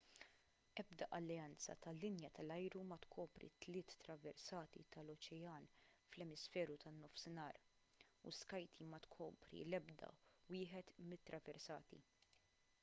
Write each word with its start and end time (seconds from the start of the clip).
ebda 0.81 1.05
alleanza 1.17 1.73
tal-linja 1.85 2.29
tal-ajru 2.37 2.79
ma 2.91 2.95
tkopri 3.03 3.47
t-tliet 3.51 3.91
traversati 4.03 4.81
tal-oċean 4.95 5.67
fl-emisferu 6.09 6.77
tan-nofsinhar 6.85 7.59
u 8.31 8.33
skyteam 8.39 8.89
ma 8.95 9.01
tkopri 9.09 9.59
l-ebda 9.67 10.09
wieħed 10.55 10.95
mill-traversati 11.13 12.01